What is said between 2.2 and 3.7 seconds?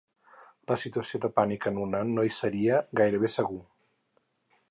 hi seria gairebé segur.